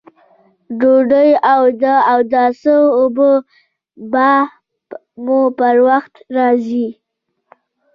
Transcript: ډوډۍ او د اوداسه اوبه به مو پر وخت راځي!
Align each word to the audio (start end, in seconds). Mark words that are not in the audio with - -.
ډوډۍ 0.79 1.29
او 1.53 1.61
د 1.81 1.83
اوداسه 2.13 2.75
اوبه 2.99 3.31
به 4.11 4.29
مو 5.23 5.39
پر 5.57 5.75
وخت 5.87 6.13
راځي! 6.35 6.87